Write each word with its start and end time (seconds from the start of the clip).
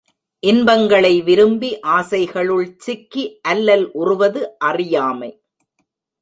இன்பங்களை 0.43 1.11
விரும்பி 1.21 1.69
ஆசைகளுள் 1.95 2.65
சிக்கி 2.77 3.25
அல்லல் 3.41 3.85
உறுவது 3.91 4.41
அறியாமை. 4.57 5.31